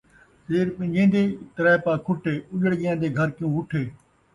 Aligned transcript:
سیر 0.45 0.67
پن٘ڄین٘دیں 0.75 1.27
ترائے 1.55 1.79
پا 1.85 1.93
کھُٹے، 2.05 2.33
اُڄڑ 2.51 2.71
ڳیاں 2.79 2.97
دے 3.01 3.07
گھر 3.17 3.29
کیوں 3.37 3.51
وُٹھے 3.55 3.83